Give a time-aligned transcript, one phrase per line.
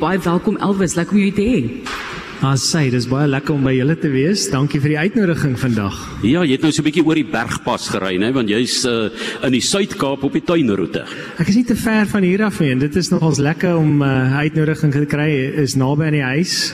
[0.00, 1.56] Baie welkom Elvis, lekker om jou te hê.
[2.48, 4.46] As sy, dis baie lekker om by julle te wees.
[4.48, 5.98] Dankie vir die uitnodiging vandag.
[6.24, 9.10] Ja, jy het nou so 'n bietjie oor die bergpas gery, né, want jy's uh,
[9.44, 11.04] in die Suid-Kaap op die tuinroete.
[11.36, 14.00] Ek is nie te ver van hier af nie en dit is nogals lekker om
[14.00, 16.72] 'n uh, uitnodiging te kry is naby aan die huis.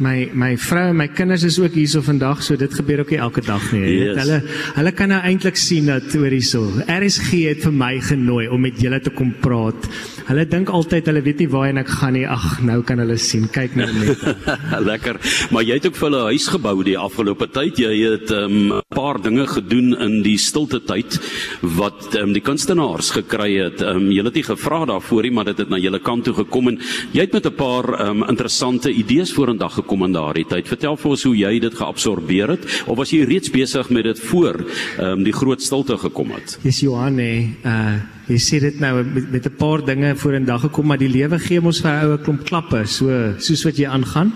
[0.00, 3.18] My my vrou en my kinders is ook hierso vandag, so dit gebeur ook nie
[3.20, 4.04] elke dag nie.
[4.04, 4.16] Yes.
[4.16, 4.42] Hulle
[4.76, 6.62] hulle kan nou eintlik sien dat oor hierso.
[6.88, 9.88] RSG het vir my genooi om met julle te kom praat.
[10.28, 12.26] Hulle dink altyd hulle weet nie waarheen ek gaan nie.
[12.28, 13.48] Ag, nou kan hulle sien.
[13.52, 14.24] Kyk nou net.
[14.90, 15.20] Lekker.
[15.50, 17.78] Maar jy het ook vir hulle 'n huis gebou die afgelope tyd.
[17.78, 21.18] Jy het 'n um, paar dinge gedoen in die stilte tyd
[21.62, 23.80] wat um, die kunstenaars gekry het.
[23.82, 26.68] Um, jy het nie gevra daarvoor nie, maar dit het na julle kant toe gekom
[26.68, 26.78] en
[27.12, 30.68] jy het met 'n paar um, interessante idees vorendag gekom in daardie tyd.
[30.68, 34.20] Vertel vir ons hoe jy dit geabsorbeer het of was jy reeds besig met dit
[34.20, 34.64] voor
[34.98, 36.58] um, die groot stilte gekom het?
[36.62, 37.48] Dis Johan hè.
[37.64, 40.98] Uh jy sê dit nou met, met 'n paar dinge voor in dag gekom, maar
[40.98, 44.32] die lewe gee ons vir 'n oue klomp klappe, so soos wat jy aangaan.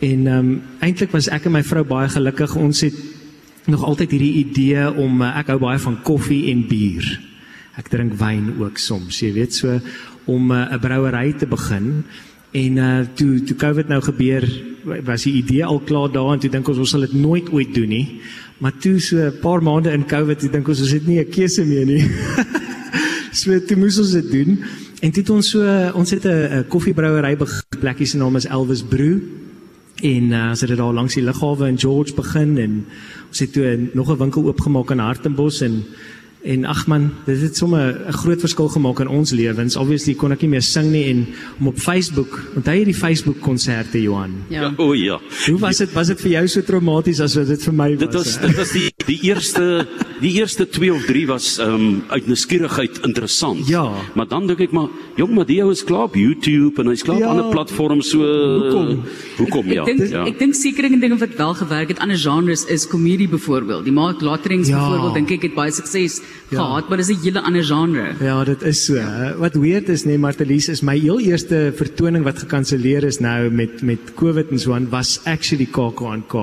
[0.00, 2.54] En ehm um, eintlik was ek en my vrou baie gelukkig.
[2.56, 2.94] Ons het
[3.66, 7.20] nog altyd hierdie idee om uh, ek hou baie van koffie en bier.
[7.76, 9.80] Ek drink wyn ook soms, jy weet so
[10.26, 12.04] om 'n uh, brouery te begin.
[12.52, 14.44] En uh toe toe Covid nou gebeur,
[15.04, 17.74] was die idee al klaar daar en toe dink ons ons sal dit nooit ooit
[17.74, 18.20] doen nie.
[18.58, 21.30] Maar toe so 'n paar maande in Covid, toe dink ons ons het nie 'n
[21.30, 22.04] keuse meer nie.
[23.38, 24.58] so toe moes ons dit doen.
[25.00, 25.62] En toe het ons so
[25.94, 27.36] ons het 'n koffiebrouery.
[27.80, 29.18] Plekkie se naam is Elvis Brew.
[30.02, 32.84] En uh, ons het dit daar langs die lughawe in George begin en
[33.28, 35.84] ons het toe nog 'n winkel oopgemaak in Hartenbos en
[36.42, 39.76] En ag man, dit het sommer 'n groot verskil gemaak in ons lewens.
[39.76, 41.26] Obviously kon ek nie meer sing nie en
[41.60, 44.44] om op Facebook, onthou jy die Facebook konserte Johan?
[44.48, 44.72] Ja.
[44.76, 45.18] O ja.
[45.46, 45.92] Hoe was dit?
[45.92, 47.98] Was dit vir jou so traumaties as wat dit vir my was?
[47.98, 49.86] Dit was dit was die die eerste
[50.20, 53.66] die eerste 2 of 3 was ehm um, uit nuuskierigheid interessant.
[53.68, 53.90] Ja.
[54.14, 57.02] Maar dan dink ek maar jong maar die ou is klaar op YouTube en hy's
[57.02, 57.24] klaar Ja.
[57.24, 59.02] op ander platforms so Hoekom?
[59.38, 59.84] Hoekom ja?
[59.84, 60.24] Ek dink ja.
[60.26, 63.84] ek dink sekere dinge wat wel gewerk het ander genres is komedie byvoorbeeld.
[63.84, 64.78] Die Mark Latterings Ja.
[64.78, 66.20] byvoorbeeld dink ek het baie sukses
[66.50, 66.64] Ja.
[66.64, 68.14] gehad, maar dis 'n hele ander genre.
[68.20, 68.94] Ja, dit is so.
[68.94, 69.36] hè.
[69.36, 73.82] Wat weird is nee, Martelies is my heel eerste vertoning wat gekanselleer is nou met
[73.82, 76.34] met COVID en so aan was actually KAK&K.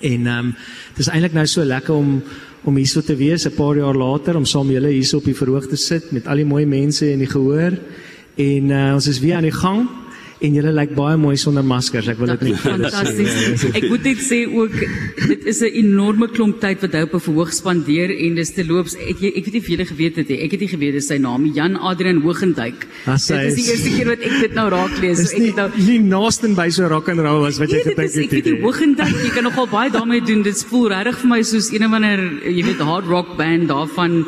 [0.00, 0.54] En ehm um,
[0.94, 2.22] dis eintlik nou so lekker om
[2.62, 5.66] om hierso te wees 'n paar jaar later om saam julle hierso op die verhoog
[5.66, 7.72] te sit met al die mooi mense in die gehoor.
[8.34, 9.88] En uh, ons is weer aan die gang
[10.40, 12.08] en julle lyk baie mooi sonder maskers.
[12.12, 12.70] Ek wil dit net sê.
[12.70, 13.64] Fantasties.
[13.74, 14.74] Ek moet net sê ook
[15.28, 18.64] dit is 'n enorme klomp tyd wat hy op 'n verhoog spandeer en dis te
[18.64, 18.94] loops.
[18.96, 20.38] Ek ek weet nie of julle geweet het nie.
[20.44, 21.46] Ek het nie geweet dis sy naam.
[21.54, 22.86] Jan Adrian Hogendijk.
[23.06, 25.18] Ah, Dit is die eerste keer wat ek dit nou raak lees.
[25.30, 27.76] So ek nie het nou nie naasten by so rock and roll as wat jy
[27.76, 28.30] Nee, gedink is ek het.
[28.32, 28.62] weet die nie.
[28.62, 30.42] Hogendijk, jy kan nogal baie daarmee doen.
[30.42, 34.24] Dit voel regtig vir my soos een of ander, jy weet, hard rock band daarvan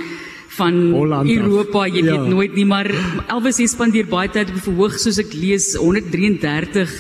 [0.59, 1.31] van Holland.
[1.31, 2.19] Europa, jy Ja.
[2.19, 2.91] weet nooit nie, maar
[3.31, 6.91] Elvis hy spandeer baie tyd op verhoog soos ek lees 133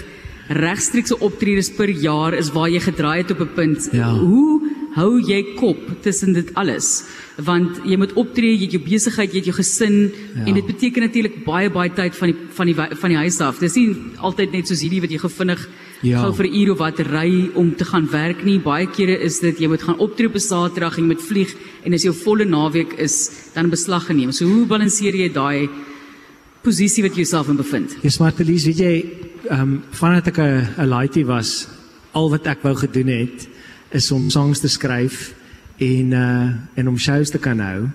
[0.48, 3.88] regstreekse optredes per jaar is waar jy gedraai het op 'n punt.
[3.92, 4.14] Ja.
[4.14, 4.60] Hoe
[4.94, 7.04] hou jy kop tussen dit alles?
[7.36, 10.44] Want jy moet optree, jy het jou besigheid, jy het jou gesin Ja.
[10.46, 13.58] en dit beteken natuurlik baie baie tyd van die van die van die huis af.
[13.58, 15.68] Dis nie altyd net soos hierdie wat jy gevinnig
[16.02, 16.22] Ja.
[16.22, 18.58] gou vir 'n uur of wat ry om te gaan werk nie.
[18.58, 21.54] Baie kere is dit jy moet gaan optree op 'n Saterdag en jy moet vlieg
[21.84, 24.32] en as jou volle naweek is dan beslag geneem.
[24.32, 25.68] So hoe balanseer jy daai
[26.62, 27.96] posisie wat jy jouself in bevind?
[28.02, 29.04] Ja, Martelies, weet jy,
[29.50, 31.68] ehm um, vandat ek 'n laaitie was,
[32.12, 33.48] al wat ek wou gedoen het
[33.92, 35.34] is om songs te skryf
[35.78, 37.88] en uh en om shows te kan hou.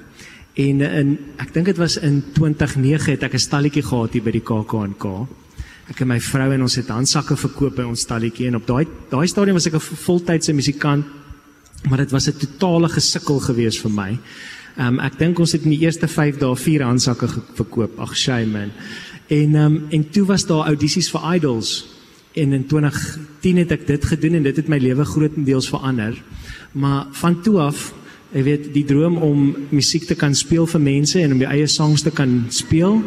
[0.53, 4.31] En in ek dink dit was in 2009 het ek 'n stalletjie gehad hier by
[4.31, 5.27] die KAK&K.
[5.91, 8.85] Ek en my vrou en ons het handsakke verkoop by ons stalletjie en op daai
[9.11, 11.05] daai stadium was ek 'n voltydse musikant
[11.89, 14.19] maar dit was 'n totale gesukkel geweest vir my.
[14.77, 17.99] Ehm um, ek dink ons het in die eerste 5 dae vier handsakke ge- verkoop.
[17.99, 18.71] Ag shame man.
[19.27, 21.85] En ehm um, en toe was daar audisies vir Idols
[22.33, 26.15] en in 2010 het ek dit gedoen en dit het my lewe grootendeels verander.
[26.71, 27.93] Maar van toe af,
[28.33, 31.67] jy weet, die droom om musiek te kan speel vir mense en om jou eie
[31.69, 32.97] songs te kan speel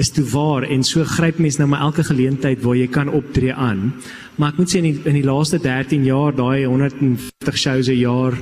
[0.00, 3.52] is toe waar en so gryp mens nou maar elke geleentheid waar jy kan optree
[3.52, 3.90] aan.
[4.40, 8.00] Maar ek moet sê in die, in die laaste 13 jaar daai 150 shows 'n
[8.00, 8.32] jaar,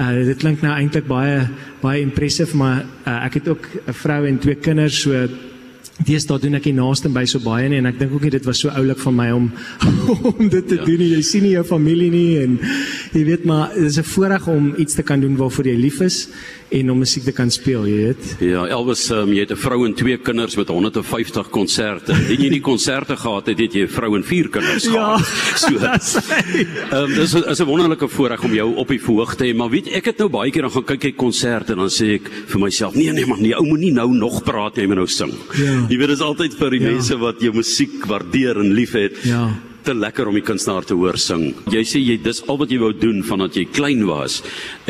[0.00, 1.48] uh, dit klink nou eintlik baie
[1.82, 5.28] baie impressive, maar uh, ek het ook 'n vrou en twee kinders so
[6.06, 8.46] Deesdae doen ek nie naaste by so baie nie en ek dink ook nie dit
[8.48, 9.50] was so oulik van my om
[10.32, 10.84] om dit te ja.
[10.84, 11.12] doen nie.
[11.16, 12.58] Jy sien nie jou familie nie en
[13.12, 16.00] jy weet maar dit is 'n voorreg om iets te kan doen waarvoor jy lief
[16.00, 16.28] is
[16.72, 18.36] en om musiek te kan speel, jy weet.
[18.40, 22.12] Ja, Elvis, um, jy het 'n vrou en twee kinders met 150 konserte.
[22.12, 25.16] Indien jy nie konserte gehad het, het jy 'n vrou en vier kinders Ja.
[25.18, 25.20] gehad.
[25.62, 25.76] So.
[25.76, 29.70] Ehm um, dis is 'n wonderlike voorreg om jou op die verhoog te hê, maar
[29.70, 32.30] weet ek het nou baie keer dan gaan kyk ek konserte en dan sê ek
[32.46, 35.06] vir myself, nee nee man, nee, ou moenie nou nog praat nie, jy moet nou
[35.06, 35.32] sing.
[35.58, 35.86] Ja.
[35.88, 36.90] Jy weet dit is altyd vir die Ja.
[36.90, 39.12] mense wat jou musiek waardeer en liefhet.
[39.24, 39.50] Ja.
[39.84, 41.52] Te lekker om die kunstenaar te hoor sing.
[41.72, 44.40] Jy sê jy dis al wat jy wou doen vandat jy klein was.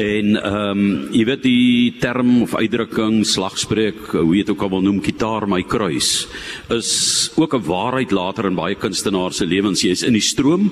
[0.00, 4.74] En ehm um, jy weet die term of uitdrukking slagspreuk, hoe jy dit ook al
[4.76, 6.26] wil noem, gitaar my kruis,
[6.70, 9.82] is ook 'n waarheid later in baie kunstenaars se lewens.
[9.82, 10.70] Jy's in die stroom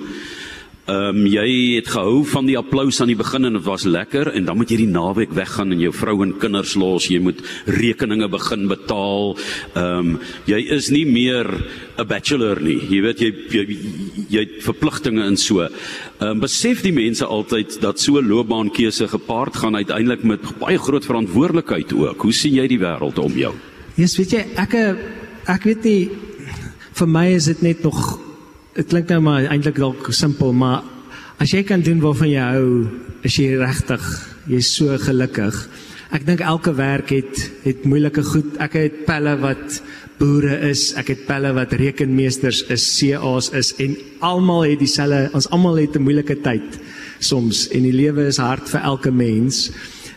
[0.91, 4.33] Ehm um, jy het gehou van die applous aan die begin en dit was lekker
[4.35, 7.39] en dan moet jy die naweek weggaan en jou vrou en kinders los, jy moet
[7.71, 9.37] rekeninge begin betaal.
[9.79, 10.17] Ehm um,
[10.51, 12.81] jy is nie meer 'n bachelor nie.
[12.91, 13.79] Jy weet jy jy,
[14.35, 15.61] jy het verpligtinge en so.
[15.63, 20.79] Ehm um, besef die mense altyd dat so 'n loopbaankeuse gepaard gaan uiteindelik met baie
[20.79, 22.23] groot verantwoordelikheid ook.
[22.23, 23.55] Hoe sien jy die wêreld om jou?
[23.95, 24.75] Jesus, weet jy, ek
[25.47, 26.11] ek weet nie
[26.95, 28.30] vir my is dit net nog
[28.81, 30.81] dit klink nou maar eintlik dalk simpel, maar
[31.43, 32.69] as jy kan doen waarvan jy hou,
[33.29, 34.05] is jy regtig
[34.49, 35.57] jy's so gelukkig.
[36.17, 38.57] Ek dink elke werk het het moeilike goed.
[38.63, 39.83] Ek het pelle wat
[40.21, 43.95] boere is, ek het pelle wat rekenmeesters is, CA's is en
[44.27, 46.81] almal het dieselfde ons almal het 'n moeilike tyd
[47.21, 49.71] soms en die lewe is hard vir elke mens.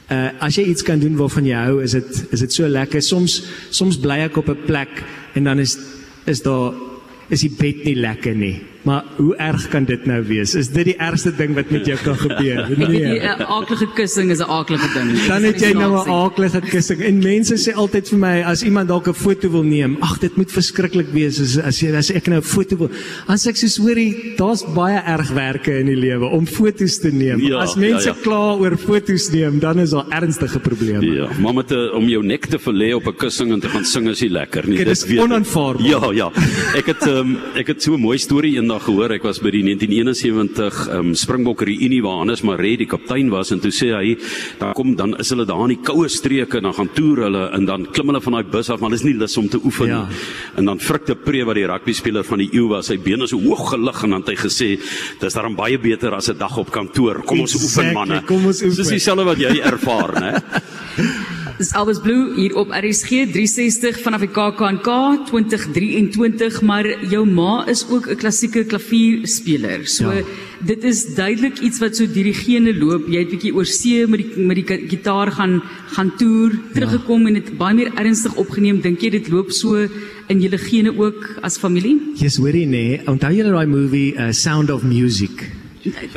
[0.10, 3.02] Uh as jy iets kan doen waarvan jy hou, is dit is dit so lekker.
[3.02, 5.04] Soms soms bly ek op 'n plek
[5.36, 5.78] en dan is
[6.26, 6.93] is daar
[7.34, 8.56] is die bed nie lekker nie.
[8.84, 10.54] Maar hoe erg kan dit nou wees?
[10.60, 12.68] Is dit die ergste ding wat met jou kan gebeur?
[12.94, 13.20] Nee.
[13.20, 15.10] 'n aaklige kussing is 'n aaklige ding.
[15.28, 17.00] Dan het jy nou 'n aaklige kussing.
[17.02, 20.36] En mense sê altyd vir my as iemand dalk 'n foto wil neem, ag dit
[20.36, 22.90] moet verskriklik wees as as jy as ek nou 'n foto wil.
[23.28, 27.40] As ek soos hoorie, daar's baie erg werke in die lewe om foto's te neem.
[27.40, 28.22] Ja, as mense ja, ja.
[28.22, 31.06] kla oor foto's neem, dan is daar ernstige probleme.
[31.06, 33.86] Ja, maar met 'n om jou nek te verlê op 'n kussing en te gaan
[33.86, 34.78] sing is nie lekker nie.
[34.78, 35.88] Dit is onaanvaarbaar.
[35.88, 36.32] Ja, ja.
[36.76, 39.12] Ek het um, ek het so 'n mooi storie eendag gehoor.
[39.12, 43.60] Ek was by die 1971 um, Springbok reunie waar Hannes Maree die kaptein was en
[43.60, 44.16] toe sê hy,
[44.60, 47.50] dan kom dan is hulle daar in die koue streke en dan gaan toer hulle
[47.54, 49.88] en dan klim hulle van daai bus af, maar dis nie lus om te oefen
[49.88, 50.02] Ja.
[50.08, 50.16] nie.
[50.58, 53.28] En dan Frik de Pre wat die rugby speler van die eeu was, sy bene
[53.28, 54.80] so hoog gelig en dan het hy gesê,
[55.20, 57.24] dis daarom baie beter as 'n dag op kantoor.
[57.26, 58.22] Kom ons Exactly, oefen manne.
[58.26, 58.76] kom ons oefen.
[58.78, 60.42] Dis dieselfde wat jy ervaar, né?
[61.64, 64.88] Dis Elvis Blue hier op RSG 360 vanaf die KAKNK
[65.30, 69.88] 2023, maar jou ma is ook 'n klassieke klavierspeler.
[69.88, 70.26] So Ja.
[70.66, 73.08] dit is duidelik iets wat so deur die gene loop.
[73.08, 75.62] Jy het bietjie oor see met die met die gitaar gaan
[75.96, 78.82] gaan toer, teruggekom en dit baie meer ernstig opgeneem.
[78.82, 79.88] Dink jy dit loop so
[80.28, 81.98] in julle gene ook as familie?
[82.16, 85.63] Jy's hoorie nee, onthou jy daai movie uh, Sound of Music?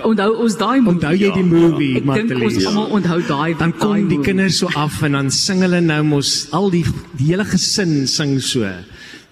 [0.07, 0.93] Onthou ons daai movie?
[0.95, 2.67] Onthou jy die movie, Ek dink ons Martelies?
[2.71, 6.49] almal onthou daai Dan kom die kinders so af en dan sing hulle nou mos
[6.55, 6.85] al die
[7.19, 8.69] die hele gesin sing so.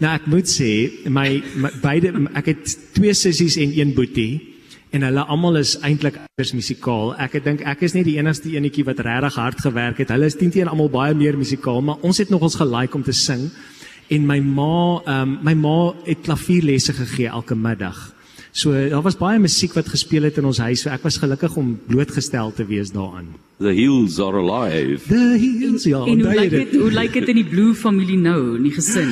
[0.03, 4.41] Nou ek moet sê my, my beide ek het twee sissies en een boetie
[4.95, 7.15] en hulle almal is eintlik anders musikaal.
[7.19, 10.11] Ek dink ek is net die enigste enetjie wat regtig hard gewerk het.
[10.15, 13.03] Hulle is teen teen almal baie meer musikaal, maar ons het nog ons gelike om
[13.07, 13.49] te sing.
[14.11, 18.15] En my ma, ehm um, my ma het klavierlesse gegee elke middag.
[18.55, 20.85] So daar was baie musiek wat gespeel het in ons huis.
[20.85, 23.33] So ek was gelukkig om blootgestel te wees daaraan.
[23.59, 25.09] The heels are alive.
[25.09, 26.77] The heels, ja, En hoe onthou jy lyk dit?
[26.79, 29.11] Hoe lyk dit in die Blue familie nou, in die gesin?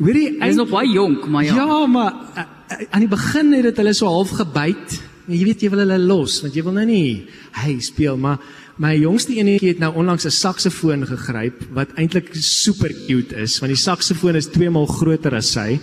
[0.00, 1.58] Hoorie, Hy is nog baie jonk, maar ja.
[1.60, 4.96] Ja, maar uh, uh, aan die begin het dit hulle so half gebyt.
[5.28, 7.28] En Jy weet jy wil hulle los want jy wil nou nie
[7.60, 8.40] hy speel maar
[8.80, 13.70] my jongste enetjie het nou onlangs 'n saksofoon gegryp wat eintlik super cute is want
[13.70, 15.78] die saksofoon is 2 maal groter as sy.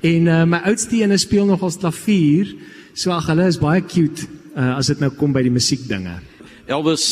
[0.00, 2.54] En uh, my oudste een speel nog als klavier.
[2.92, 4.26] So ag hulle is baie cute
[4.56, 6.16] uh, as dit nou kom by die musiekdinge.
[6.70, 7.06] Elvis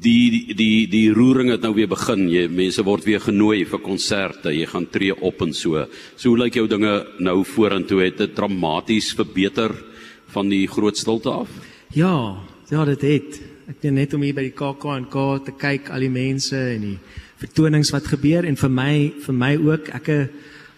[0.00, 2.26] die die die die roering het nou weer begin.
[2.32, 4.52] Jy mense word weer genooi vir konserte.
[4.54, 5.86] Jy gaan tree op en so.
[6.16, 8.02] So hoe lyk jou dinge nou vorentoe?
[8.08, 9.74] Het dit dramaties verbeter
[10.34, 11.50] van die groot stilte af?
[11.94, 12.38] Ja,
[12.70, 13.40] ja, dit het.
[13.70, 16.96] Ek doen net om hier by die KAK&K te kyk al die mense en die
[17.40, 20.24] vertonings wat gebeur en vir my vir my ook ek eh,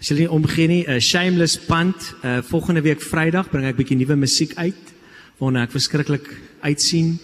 [0.03, 1.95] as jy nie omgee nie 'n shameless punt
[2.25, 4.91] uh, volgende week Vrydag bring ek bietjie nuwe musiek uit
[5.39, 6.27] waarna ek verskriklik
[6.61, 7.21] uitsien.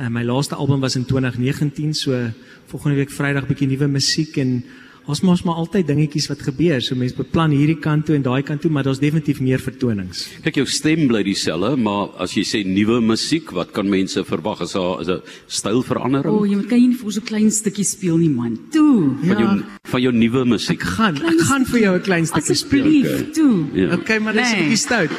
[0.00, 2.32] Uh, my laaste album was in 2019 so
[2.72, 4.64] volgende week Vrydag bietjie nuwe musiek en
[5.06, 6.80] ons mos maar altyd dingetjies wat gebeur.
[6.82, 10.28] So mense beplan hierdie kant toe en daai kant toe, maar daar's definitief meer vertonings.
[10.42, 14.60] Kyk jou stem bly dieselfde, maar as jy sê nuwe musiek, wat kan mense verwag
[14.62, 18.18] as 'n stylverandering O, oh, jy moet kan jy nie vir so klein stukkie speel
[18.18, 18.58] nie man.
[18.72, 19.14] Toe.
[19.26, 20.80] van jou van jou nuwe musiek?
[20.80, 22.82] Ek gaan ek gaan vir jou 'n klein stukkie speel.
[22.84, 23.66] Asseblief, toe.
[23.74, 23.94] Ja.
[23.94, 24.62] Okay, maar dis 'n Nee.
[24.62, 25.10] bietjie stout.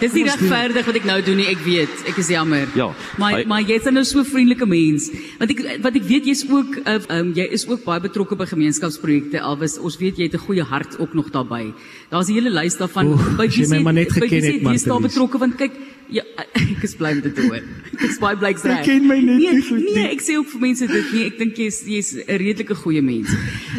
[0.00, 1.88] Dis nie regverdig wat ek nou doen nie, ek weet.
[2.08, 2.68] Ek is jammer.
[2.74, 5.10] Ja, Maar hy- maar jy's nou so vriendelike mens.
[5.38, 8.44] Want ek wat ek weet jy's ook uh, um, jy is ook baie betrokke by
[8.46, 9.27] gemeenskapsprojekte.
[9.34, 11.72] Alwys ons weet jy het 'n goeie hart ook nog daarbey.
[12.10, 13.06] Daar's 'n hele lys daarvan.
[13.06, 15.72] Jy net by wie sê het, man, Jy's daar betrokke want kyk
[16.10, 16.22] ja,
[16.54, 17.62] ek is bly om dit te hoor.
[17.92, 18.84] Ek is baie bly ek's Jy reg.
[18.84, 19.94] ken my net nee, nie goed nie.
[19.94, 21.24] Nee, ek sê ook vir mense dit nie.
[21.26, 23.28] Ek dink jy's jy's 'n redelike goeie mens.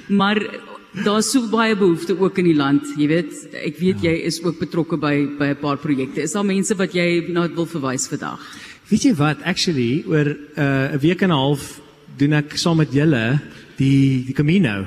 [0.10, 0.38] Maar
[1.03, 3.34] daar's so baie behoeftes ook in die land, jy weet.
[3.65, 4.10] Ek weet Ja.
[4.12, 6.22] jy is ook betrokke by by 'n paar projekte.
[6.22, 8.39] Is daar mense wat jy na wil verwys vandag?
[8.89, 9.38] Weet jy wat?
[9.44, 10.25] Actually, oor
[10.58, 11.82] uh, 'n week en 'n half
[12.18, 13.39] doen ek saam met julle
[13.77, 14.86] die die Camino.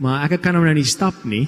[0.00, 1.46] Maar ek kan hom nou nie stap nie.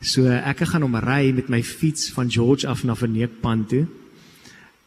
[0.00, 3.86] So ek gaan hom ry met my fiets van George af na Verneekpan toe.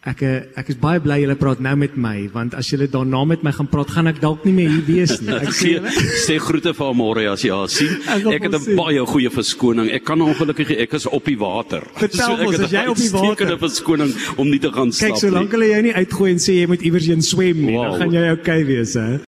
[0.05, 0.19] Ek
[0.59, 3.53] ek is baie bly julle praat nou met my want as julle daarna met my
[3.55, 5.31] gaan praat, gaan ek dalk nie meer hier wees nie.
[5.31, 5.79] Ek Sê
[6.25, 7.93] sê groete vir Amore as jy haar sien.
[8.11, 9.87] Ek Ek het 'n baie goeie verskoning.
[9.95, 11.87] Ek kan ongelukkig ek is op die water.
[11.95, 14.71] Vertel ek ons, het as jy op die 'n water- uitstekende verskoning om nie te
[14.71, 17.55] gaan stap kyk, solank hulle jou nie uitgooi en sê jy moet iewers heen swem
[17.65, 17.91] nie, Wow.
[17.91, 19.23] dan gaan jy okay wees, hè.